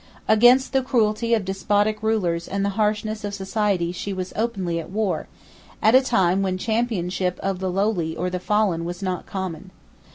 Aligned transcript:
Against 0.27 0.73
the 0.73 0.81
cruelty 0.81 1.35
of 1.35 1.45
despotic 1.45 2.01
rulers 2.01 2.47
and 2.47 2.65
the 2.65 2.69
harshness 2.69 3.23
of 3.23 3.35
society 3.35 3.91
she 3.91 4.11
was 4.13 4.33
openly 4.35 4.79
at 4.79 4.89
war, 4.89 5.27
at 5.79 5.93
a 5.93 6.01
time 6.01 6.41
when 6.41 6.57
championship 6.57 7.39
of 7.43 7.59
the 7.59 7.69
lowly 7.69 8.17
or 8.17 8.27
the 8.31 8.39
fallen 8.39 8.83
was 8.83 9.03
not 9.03 9.27
common. 9.27 9.69